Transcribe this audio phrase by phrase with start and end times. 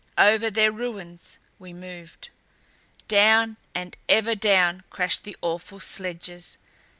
[0.17, 2.29] Over their ruins we moved.
[3.07, 6.57] Down and ever down crashed the awful sledges.